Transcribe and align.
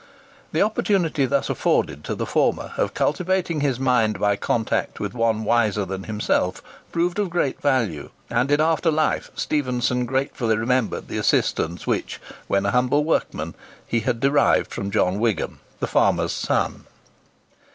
The 0.51 0.63
opportunity 0.63 1.27
thus 1.27 1.47
afforded 1.47 2.03
to 2.05 2.15
the 2.15 2.25
former 2.25 2.71
of 2.75 2.95
cultivating 2.95 3.59
his 3.59 3.79
mind 3.79 4.17
by 4.19 4.35
contact 4.35 4.99
with 4.99 5.13
one 5.13 5.43
wiser 5.43 5.85
than 5.85 6.05
himself 6.05 6.63
proved 6.91 7.19
of 7.19 7.29
great 7.29 7.61
value, 7.61 8.09
and 8.27 8.49
in 8.49 8.59
after 8.59 8.89
life 8.89 9.29
Stephenson 9.35 10.07
gratefully 10.07 10.57
remembered 10.57 11.07
the 11.07 11.17
assistance 11.19 11.85
which, 11.85 12.19
when 12.47 12.65
a 12.65 12.71
humble 12.71 13.03
workman, 13.03 13.53
he 13.85 13.99
had 13.99 14.19
derived 14.21 14.71
from 14.73 14.89
John 14.89 15.19
Wigham, 15.19 15.59
the 15.79 15.85
farmer's 15.85 16.31
son. 16.33 16.85